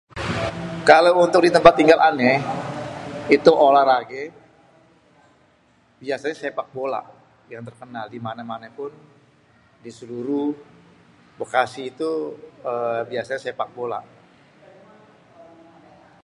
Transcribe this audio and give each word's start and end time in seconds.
Kalo 0.89 1.09
untuk 1.25 1.41
di 1.45 1.51
tempat 1.55 1.73
tinggal 1.79 1.99
Ane, 2.09 2.31
itu 3.35 3.51
olahrage 3.67 4.23
biasenye 6.01 6.35
sepak 6.41 6.67
bola, 6.77 7.01
yang 7.53 7.63
terkenal 7.67 8.05
dimane-manepun 8.13 8.91
di 9.83 9.91
seluru 9.99 10.43
Bekasi 11.39 11.83
tuh 12.01 12.17
sepak 13.45 13.69
bola. 13.77 13.99